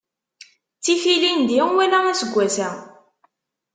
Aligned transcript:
Ttif 0.77 1.03
ilindi 1.13 1.55
wala 1.75 1.99
aseggas-a. 2.11 2.69